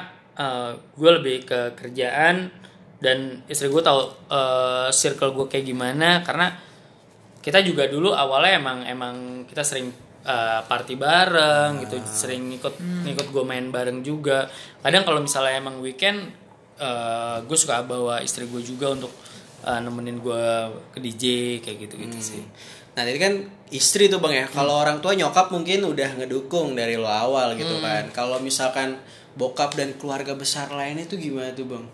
[0.95, 2.47] gue lebih ke kerjaan
[3.03, 6.55] dan istri gue tahu eh, circle gue kayak gimana karena
[7.39, 9.15] kita juga dulu awalnya emang emang
[9.47, 9.91] kita sering
[10.23, 14.47] eh, party bareng gitu sering ngikut ngikut gue main bareng juga
[14.79, 16.31] kadang kalau misalnya emang weekend
[17.43, 19.11] gue suka bawa istri gue juga untuk
[19.67, 20.45] eh, nemenin gue
[20.95, 21.25] ke DJ
[21.63, 22.45] kayak gitu gitu sih
[22.99, 24.43] Nah, tadi kan istri tuh Bang ya.
[24.51, 28.11] Kalau orang tua nyokap mungkin udah ngedukung dari lo awal gitu kan.
[28.11, 28.99] Kalau misalkan
[29.39, 31.87] bokap dan keluarga besar lainnya tuh gimana tuh Bang?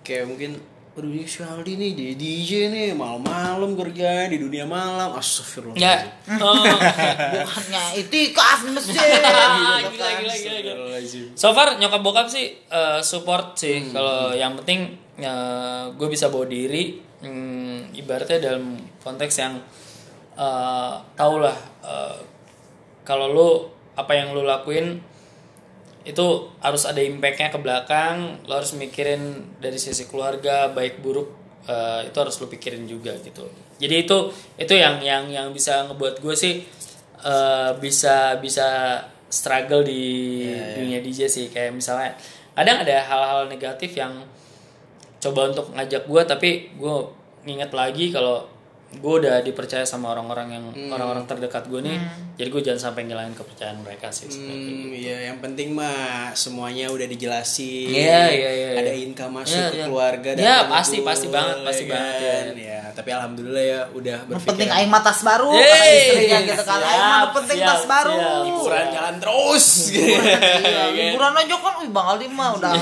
[0.00, 0.56] Kayak mungkin
[0.90, 6.02] Aduh ini si Aldi nih di DJ nih malam-malam kerja di dunia malam astagfirullah Ya.
[6.42, 6.66] Oh.
[7.46, 8.98] Bukannya itikaf masjid.
[9.94, 10.98] gila, gila, gila.
[11.38, 13.94] So far nyokap bokap sih eh, support sih.
[13.94, 14.98] Kalau yang penting
[15.94, 16.98] gue bisa bawa diri.
[17.20, 19.60] hmm, ibaratnya dalam konteks yang
[20.34, 21.54] eh tau lah
[21.86, 22.18] eh,
[23.06, 23.48] kalau lu
[23.94, 24.98] apa yang lu lakuin
[26.00, 31.28] itu harus ada impactnya ke belakang lo harus mikirin dari sisi keluarga baik buruk
[31.68, 33.44] eh, itu harus lo pikirin juga gitu.
[33.76, 34.18] Jadi itu
[34.56, 36.64] itu yang yang yang bisa ngebuat gue sih
[37.20, 40.44] eh, bisa bisa struggle di
[40.76, 41.46] dunia DJ sih.
[41.52, 42.16] Kayak misalnya
[42.56, 44.24] kadang ada hal-hal negatif yang
[45.20, 46.96] coba untuk ngajak gue tapi gue
[47.44, 48.48] nginget lagi kalau
[48.90, 51.94] gue udah dipercaya sama orang-orang yang orang-orang terdekat gue nih
[52.34, 54.26] jadi gue jangan sampai ngilangin kepercayaan mereka sih.
[54.26, 57.86] Hmm, iya yang penting mah semuanya udah dijelasin.
[57.86, 59.04] Iya, iya, iya, Ada iya.
[59.04, 59.84] income masuk Iya, ke iya.
[59.86, 62.44] keluarga Iya, datang pasti, dulu, pasti banget, pasti ya banget, kan?
[62.56, 62.68] ya.
[62.72, 64.48] Ya, tapi alhamdulillah ya udah berpikir.
[64.50, 66.78] penting aing mah tas baru, kata istrinya gitu kan.
[66.80, 68.16] Aing mah penting siap, tas baru.
[68.16, 68.42] siap.
[68.42, 69.66] liburan jalan terus.
[69.92, 72.72] Iya, liburan aja kan, wih Bang Aldi mah udah.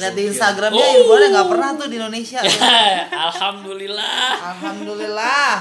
[0.00, 0.92] Lihat di Instagramnya Oh.
[0.96, 2.40] liburannya nggak pernah tuh di Indonesia.
[3.28, 4.32] Alhamdulillah.
[4.50, 5.52] Alhamdulillah.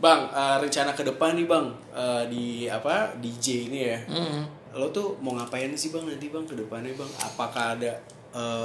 [0.00, 3.98] Bang, eh, rencana ke depan nih Bang eh, di apa DJ ini ya.
[4.08, 4.48] Hmm.
[4.72, 7.10] Lo tuh mau ngapain sih Bang nanti Bang ke depannya Bang?
[7.20, 7.92] Apakah ada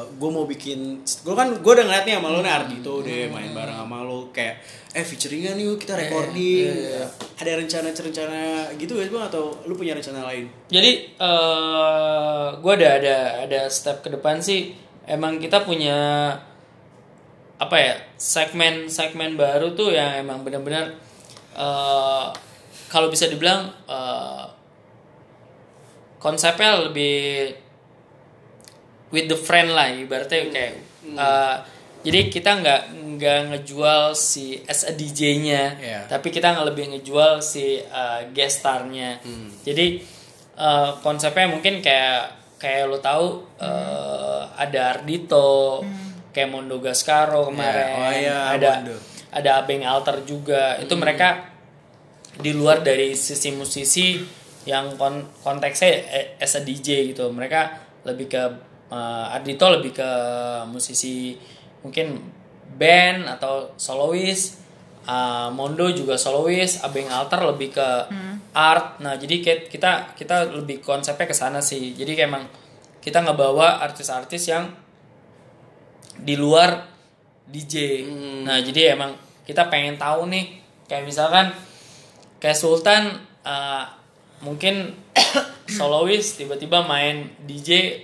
[0.05, 3.49] gue mau bikin gue kan gue udah ngeliat nih sama lo nih Ardito deh main
[3.49, 4.61] bareng sama lo kayak
[4.93, 6.69] eh featuringan yuk kita recording
[7.33, 13.15] ada rencana-rencana gitu guys bang atau lu punya rencana lain Jadi eh gue ada ada
[13.49, 14.69] ada step ke depan sih.
[15.05, 15.97] Emang kita punya
[17.55, 20.91] apa ya segmen segmen baru tuh yang emang benar-benar
[21.55, 22.25] eh
[22.91, 24.43] kalau bisa dibilang eh,
[26.19, 27.53] konsepnya lebih
[29.13, 30.73] with the friend lah ibaratnya kayak
[31.05, 31.55] eh,
[32.05, 32.81] jadi kita nggak
[33.17, 35.99] nggak ngejual si as a DJ-nya Iya.
[36.05, 39.17] tapi kita nggak lebih ngejual si eh, guest star-nya.
[39.63, 40.03] Jadi
[40.53, 43.25] eh, konsepnya mungkin kayak kayak lo tahu
[43.61, 45.85] eh, ada Ardito
[46.33, 47.85] kayak Mondo Gascaro kemarin.
[47.93, 48.95] Oh iya, ada Mondo.
[49.29, 50.75] ada Abeng Alter juga.
[50.75, 51.53] Itu mereka
[52.35, 54.19] di luar dari sisi musisi
[54.65, 57.29] yang kon- konteksnya eh, as a DJ gitu.
[57.29, 57.61] Mereka
[58.03, 58.43] lebih ke
[58.89, 60.09] eh, Ardito lebih ke
[60.65, 61.37] musisi
[61.79, 62.17] mungkin
[62.75, 64.57] band atau solois
[65.05, 67.89] eh, Mondo juga solois Abeng Alter lebih ke
[68.55, 72.45] art nah jadi kita kita lebih konsepnya ke sana sih jadi kayak emang
[73.03, 74.65] kita ngebawa artis-artis yang
[76.17, 76.95] di luar
[77.45, 78.01] DJ.
[78.41, 79.13] Nah, jadi emang
[79.45, 80.57] kita pengen tahu nih
[80.89, 81.53] kayak misalkan
[82.41, 83.13] kayak Sultan
[83.45, 83.85] uh,
[84.41, 84.97] mungkin
[85.77, 88.01] solois tiba-tiba main DJ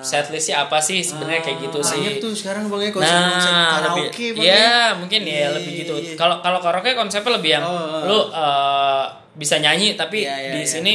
[0.00, 2.00] setlistnya apa sih sebenarnya kayak gitu sih.
[2.00, 4.80] Banyak tuh sekarang bang konsep-konsep Nah, karaoke lebih, bang ya.
[4.96, 5.94] mungkin ya Iya, lebih iya, gitu.
[6.00, 6.14] iya.
[6.16, 9.04] Kalau kalau karaoke konsepnya lebih yang Oh, oh, lu uh,
[9.36, 10.68] bisa nyanyi tapi Iya, iya, di iya.
[10.68, 10.94] sini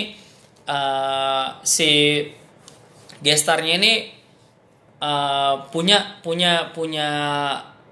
[0.66, 1.90] uh, si
[3.22, 3.94] gestarnya ini
[4.98, 7.08] uh, punya punya punya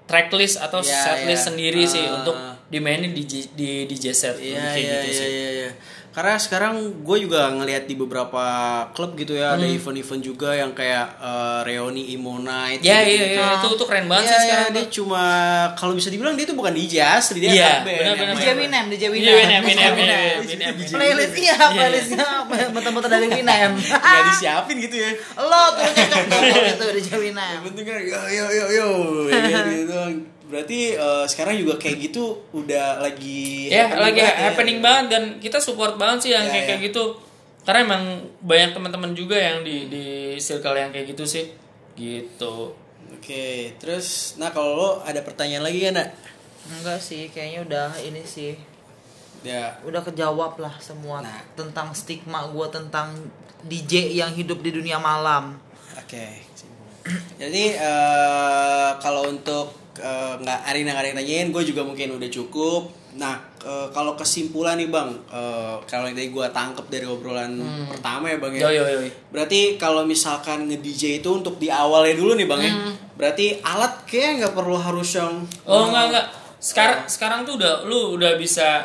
[0.04, 1.48] tracklist atau Iya, setlist iya.
[1.54, 2.18] sendiri sih Ah.
[2.18, 2.36] untuk
[2.66, 3.22] dimainin di
[3.54, 5.28] di DJ set Iya kayak iya gitu iya sih.
[5.28, 5.70] iya iya.
[6.10, 8.42] Karena sekarang gue juga ngelihat di beberapa
[8.90, 9.56] klub gitu ya Hmm.
[9.56, 12.80] ada event-event juga yang kayak eh, reuni Imo Night.
[12.80, 14.70] Ya iya iya itu itu keren banget Iya, sih iya, sekarang.
[14.70, 14.92] dia tuh.
[14.96, 15.22] cuma
[15.74, 18.26] kalau bisa dibilang dia tuh bukan DJ asli dia Iya, anak band benar, yang benar,
[18.26, 18.36] main.
[18.36, 19.22] DJ Winem, DJ Winem.
[19.22, 20.74] Iya, Winem, Winem, Winem, Winem.
[20.90, 22.28] Playlistnya, playlistnya
[22.72, 23.70] betul-betul dari Winem.
[23.78, 25.10] Nggak disiapin gitu ya.
[25.36, 27.56] Lo tuh cocok tuh gitu DJ Winem.
[27.64, 28.88] Penting kan yo yo yo yo
[29.26, 30.00] ya kan, gitu.
[30.50, 34.42] Berarti eh, sekarang juga kayak gitu udah lagi ya happening lagi banget ya.
[34.44, 36.68] happening banget dan kita support banget sih yang Ya, kayak ya.
[36.68, 37.04] kayak gitu
[37.60, 38.04] karena emang
[38.40, 40.04] banyak teman-teman juga yang di di
[40.36, 41.46] circle yang kayak gitu sih
[41.94, 42.74] gitu
[43.10, 46.08] Oke, terus nah kalau lo ada pertanyaan lagi kan, Nak?
[46.70, 48.54] Enggak sih, kayaknya udah ini sih.
[49.42, 51.42] Ya, Udah kejawab lah semua Nah.
[51.52, 53.12] tentang stigma gue tentang
[53.62, 55.58] DJ yang hidup di dunia malam.
[55.96, 56.44] Oke.
[57.36, 62.26] Jadi eh, kalau untuk eh, nggak Arina nggak ada yang tanyain, gue juga mungkin udah
[62.28, 62.82] cukup.
[63.12, 67.52] Nah, eh, kalau kesimpulan nih bang, eh, kalau yang tadi gue tangkep dari obrolan
[67.86, 68.60] pertama ya bang ya.
[68.64, 72.60] yo yo yo Berarti kalau misalkan nge DJ itu untuk di awalnya dulu nih bang
[72.60, 72.72] ya.
[73.14, 78.14] Berarti alat kayak nggak perlu harus yang oh enggak enggak sekarang sekarang tuh udah lu
[78.14, 78.84] udah bisa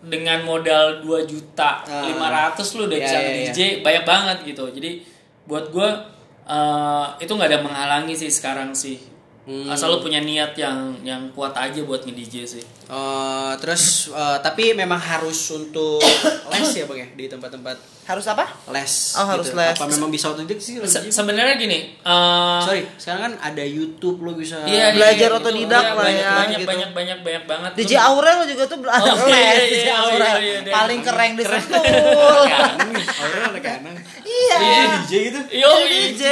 [0.00, 2.08] dengan modal 2 juta Ah.
[2.08, 4.90] 500 lu udah Iya, bisa iya, nge-DJ banyak banget gitu jadi
[5.44, 5.88] buat gue
[6.46, 8.96] eh, itu nggak ada menghalangi sih sekarang sih
[9.40, 9.66] Hmm.
[9.66, 14.74] asal lu punya niat yang yang kuat aja buat nge-DJ sih Eh, terus eh, tapi
[14.74, 16.02] memang harus untuk
[16.50, 18.42] les ya bang ya di tempat-tempat Harus apa?
[18.68, 19.14] les.
[19.14, 19.54] Oh, harus gitu.
[19.54, 19.70] les.
[19.70, 20.82] Apa memang bisa otodidak sih?
[20.82, 24.66] Se- sebenarnya gini eh, Sorry, sekarang kan ada YouTube lo bisa.
[24.66, 26.68] Iya, Belajar iya, otodidak itu, iya, lah banyak, ya, Banyak, gitu.
[26.68, 27.70] banyak, banyak, banyak banget.
[27.78, 30.18] DJ Aurel juga tuh belajar Oh, iya, les, iya, DJ iya, oh, Aurel.
[30.18, 30.72] iya, iya, iya.
[30.74, 31.62] Paling keren di nih,
[33.22, 33.94] Aurel anak kanan.
[34.40, 34.56] Iya.
[34.56, 35.40] Iya, DJ gitu.
[35.60, 36.24] Yo, DJ.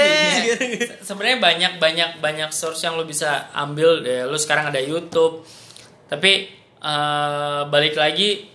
[1.04, 4.00] Sebenarnya banyak, banyak, banyak source yang lo bisa ambil.
[4.00, 5.44] Ya, lo sekarang ada YouTube.
[6.08, 6.48] Tapi
[6.80, 8.48] eh, balik lagi,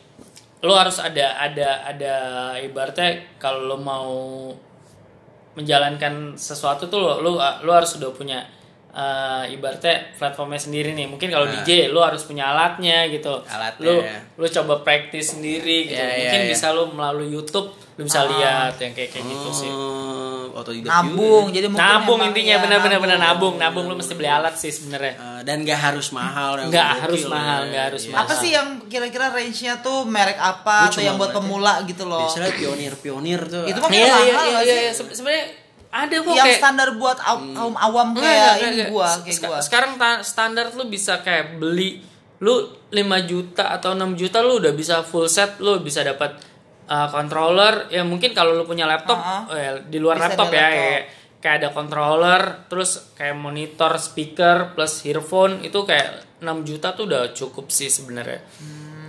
[0.66, 2.16] lo harus ada, ada, ada
[2.64, 4.14] ibaratnya kalau lo mau
[5.54, 8.42] menjalankan sesuatu tuh lo, lo, lo harus udah punya
[8.94, 11.06] eh, ibaratnya platformnya sendiri nih.
[11.06, 11.60] Mungkin kalau Nah.
[11.60, 13.42] DJ lo harus punya alatnya gitu.
[13.44, 14.20] Alatnya, Lo, ya.
[14.32, 15.98] lo coba praktis sendiri gitu.
[15.98, 16.50] Iya, iya, Mungkin iya.
[16.50, 19.70] bisa lo melalui YouTube lo bisa lihat yang kayak kayak gitu sih.
[19.70, 21.56] Oh, otodidak Nabung, juga.
[21.56, 23.54] jadi mungkin nabung emang intinya ya, benar-benar benar nabung.
[23.54, 26.86] nabung nabung lu mesti beli alat sih sebenarnya Eh, dan gak harus mahal yang Nggak
[26.88, 27.30] gokil harus ya.
[27.32, 28.12] mahal, nggak harus Iya.
[28.12, 28.22] mahal.
[28.24, 32.22] Apa sih yang kira-kira range-nya tuh merek apa atau yang buat pemula gitu loh?
[32.24, 33.66] Biasanya pionir-pionir tuh.
[33.66, 34.92] Itu mah iya iya mahal iya iya iya.
[34.92, 35.46] Se- sebenarnya
[35.94, 38.90] ada kok yang kayak standar buat au- kaum awam kayak nggak, ini nggak.
[38.90, 39.60] gua, kayak gua.
[39.60, 42.02] sekarang ta- standar lu bisa kayak beli
[42.40, 42.54] lu
[42.90, 46.34] 5 juta atau 6 juta lu udah bisa full set lu bisa dapat
[46.86, 49.46] uh, controller ya mungkin kalau lu punya laptop Ah.
[49.46, 50.76] oh ya, di luar Bisa laptop di ya laptop.
[50.76, 51.02] kayak,
[51.40, 57.32] kayak ada controller terus kayak monitor speaker plus earphone itu kayak 6 juta tuh udah
[57.32, 58.42] cukup sih sebenarnya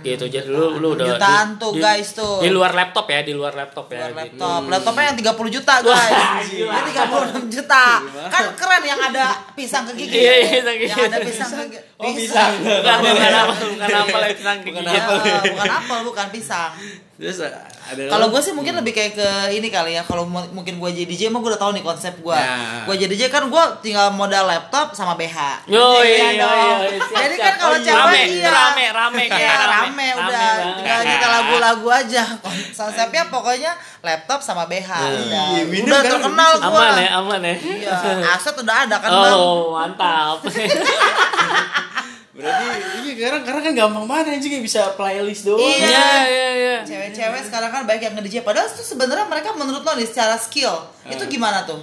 [0.07, 2.37] gitu jadi lu lu udah Jutaan di- tuh, di- guys, tuh.
[2.37, 4.17] di luar laptop ya di luar laptop ya Buat gitu.
[4.37, 4.61] laptop.
[4.67, 6.13] Laptopnya yang 30 juta, guys.
[6.45, 7.85] Ini 36 juta.
[8.27, 10.15] Kan keren yang ada pisang ke gigi.
[10.15, 11.07] Iya, iya, pisang ke Yang gigi.
[11.07, 11.79] ada pisang ke gigi.
[11.95, 12.51] Oh, pisang.
[12.59, 14.93] Bukan bukan apa bukan apa lagi pisang Bukan apa.
[14.93, 16.71] Ya, bukan apel, bukan pisang.
[17.15, 20.03] Terus ada Kalau gue sih mungkin lebih kayak ke ini kali ya.
[20.03, 22.35] Kalau mu- mungkin gue jadi DJ, emang gue udah tahu nih konsep gue.
[22.35, 22.83] Ya.
[22.83, 25.63] Gue jadi DJ kan gue tinggal modal laptop sama BH.
[25.65, 26.51] Yo, Iya iya, dong.
[26.51, 27.85] iya, iya, siap, Jadi kan kalau Oh, iya.
[27.85, 28.49] cewek Rame, iya.
[28.51, 30.27] rame, rame, Iya, kayak rame, rame, udah.
[30.51, 30.75] rame.
[30.75, 32.23] Tinggal kita lagu-lagu aja.
[32.75, 34.89] Konsepnya pokoknya laptop sama BH.
[34.91, 35.11] Udah,
[35.55, 36.67] Iya, udah kan terkenal gue.
[36.67, 37.55] Aman ya, aman ya.
[37.55, 37.91] Iya,
[38.29, 39.33] aset udah ada kan bang.
[39.33, 40.43] Oh, mantap.
[42.35, 42.65] Berarti
[43.01, 45.63] iya karena karena kan gampang banget anjing kayak bisa playlist doang.
[45.63, 45.79] Iya.
[45.81, 46.75] Iya, iya, iya.
[46.83, 50.75] Cewek-cewek sekarang kan banyak yang nge-DJ Padahal itu sebenarnya mereka menurut lo nih secara skill
[51.05, 51.79] Itu gimana tuh?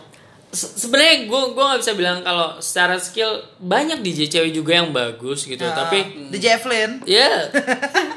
[0.49, 4.93] Se- Sebenarnya gue gue nggak bisa bilang kalau secara skill banyak DJ cewek juga yang
[4.93, 7.49] bagus gitu, Nah, tapi DJ Evelyn ya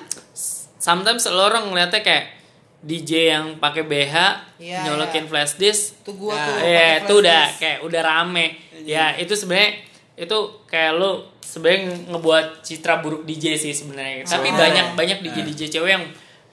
[0.78, 2.26] sometimes lo orang ngeliatnya kayak
[2.84, 4.16] DJ yang pakai BH
[4.58, 5.30] Iya, nyolokin iya.
[5.32, 8.46] flash disk Tuh gua Nah, tuh Iya, pakai itu udah kayak udah rame.
[8.84, 9.72] Ya, itu sebenarnya
[10.16, 11.12] itu kayak lu
[11.46, 14.26] sebenarnya ngebuat citra buruk DJ sih sebenarnya.
[14.26, 14.58] Tapi Oh.
[14.58, 16.06] banyak banyak DJ DJ cewek yang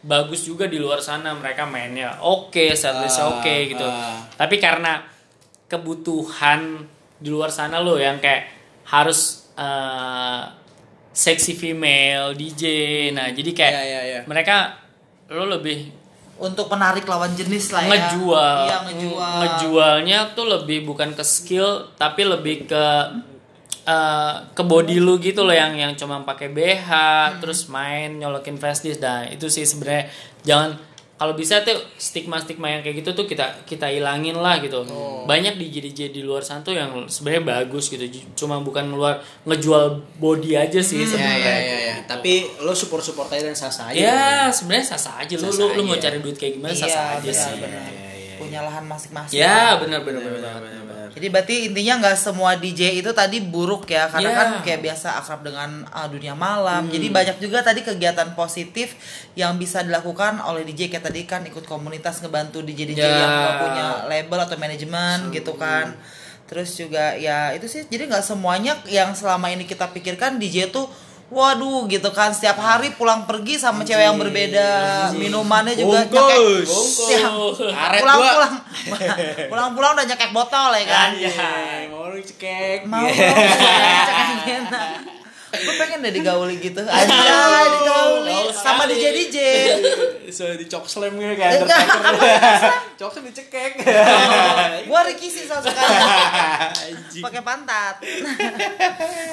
[0.03, 3.83] bagus juga di luar sana mereka mainnya oke, setlistnya Ah, oke gitu.
[3.83, 4.21] ah.
[4.35, 5.01] Tapi karena
[5.67, 6.85] kebutuhan
[7.17, 8.51] di luar sana lo yang kayak
[8.85, 10.43] harus eh,
[11.09, 12.63] seksi female DJ.
[13.11, 14.21] Nah, jadi kayak Iya, iya, iya.
[14.25, 14.81] mereka
[15.29, 15.93] lo lebih
[16.35, 21.87] Untuk menarik lawan jenis lah ya ngejual Iya ngejual ngejualnya tuh lebih bukan ke skill
[21.95, 22.85] tapi lebih ke
[23.85, 26.91] eh, ke body lu gitu loh yang yang cuma pakai BH
[27.43, 30.07] terus main nyolokin flash disk nah itu sih sebenarnya
[30.43, 30.71] jangan
[31.13, 34.83] kalau bisa tuh stigma stigma yang kayak gitu tuh kita kita ilangin lah gitu.
[35.23, 38.03] Banyak DJ DJ di luar sana tuh yang sebenarnya bagus gitu
[38.35, 41.55] cuma bukan luar ngejual body aja sih iya sebenarnya.
[41.63, 41.95] Iya iya.
[42.11, 44.03] Tapi lo support support aja dan sah sah aja.
[44.03, 45.39] ya sebenarnya sah sah aja.
[45.39, 47.59] Lu Sah-sah lu, lu mau cari duit kayak gimana sah Iya sah aja benar sih.
[47.63, 47.87] benar.
[48.43, 49.39] Punya lahan masing-masing.
[49.39, 50.82] Ya benar benar benar
[51.13, 54.39] Jadi berarti intinya nggak semua DJ itu tadi buruk ya karena Iya.
[54.39, 56.89] kan kayak biasa akrab dengan uh, dunia malam.
[56.89, 58.97] Jadi banyak juga tadi kegiatan positif
[59.33, 63.13] yang bisa dilakukan oleh DJ kayak tadi kan ikut komunitas ngebantu DJ DJ Ya.
[63.15, 65.93] yang nggak punya label atau manajemen gitu kan.
[66.45, 70.89] Terus juga ya itu sih jadi nggak semuanya yang selama ini kita pikirkan DJ tuh
[71.33, 72.29] Waduh gitu kan.
[72.37, 74.69] Setiap hari pulang pergi sama cewek yang berbeda.
[75.17, 76.05] Minumannya juga
[77.73, 78.33] Karet pulang gua.
[78.37, 78.55] pulang.
[79.53, 81.09] Pulang pulang udah nyekek botol ya kan?
[81.17, 81.33] Iya,
[81.89, 82.85] mau cekek.
[82.85, 84.63] mau cekekin
[85.55, 88.85] gue pengen deh digauli gitu aja digauli Gaul sama.
[88.85, 89.37] DJ DJ
[90.29, 92.73] So di cok slam gitu kayak Undertaker.
[92.97, 93.73] Cok slam dicekek.
[94.89, 95.97] gue Ricky sih soal sekali
[97.21, 98.01] pakai pantat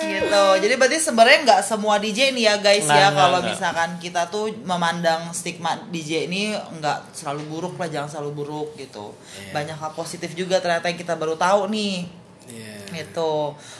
[0.01, 3.49] gitu jadi berarti sebenarnya nggak semua DJ nih ya guys Nggak, ya nggak, kalau nggak.
[3.49, 9.11] misalkan kita tuh memandang stigma DJ ini nggak selalu buruk lah jangan selalu buruk gitu
[9.39, 9.53] Iya.
[9.53, 12.18] banyak hal positif juga ternyata yang kita baru tahu nih.
[12.91, 13.33] Gitu.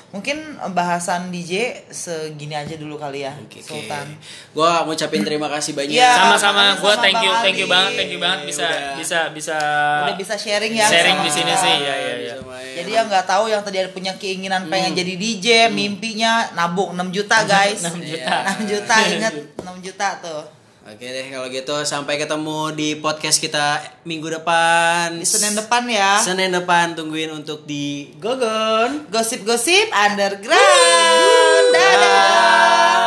[0.10, 0.38] Mungkin
[0.74, 3.62] bahasan DJ segini aja dulu kali ya, oke.
[3.62, 4.10] Sultan.
[4.52, 5.94] Gua mau ucapin terima kasih banyak.
[5.94, 6.18] Iya.
[6.18, 8.94] sama-sama sama gue thank you thank you banget thank you banget bisa Udah.
[8.98, 9.58] bisa bisa
[10.04, 10.86] Udah bisa sharing ya.
[10.86, 12.36] sharing di sini sih ya ya ya.
[12.80, 14.72] Jadi yang nggak tahu yang tadi ada punya keinginan Hmm.
[14.72, 17.82] pengen jadi DJ, mimpinya nabung 6 juta guys.
[17.88, 18.36] 6 juta.
[18.58, 20.42] 6 juta inget 6 juta tuh.
[20.90, 23.78] Oke deh kalau gitu sampai ketemu di podcast kita
[24.10, 25.22] minggu depan.
[25.22, 26.18] Di Senin depan ya.
[26.18, 29.06] Senin depan tungguin untuk di Gogon.
[29.14, 31.66] Gosip-gosip underground.
[31.78, 32.99] Dadah.